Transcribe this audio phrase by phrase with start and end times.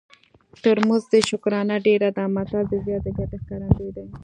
[0.63, 4.05] تر مزد یې شکرانه ډېره ده متل د زیاتې ګټې ښکارندوی دی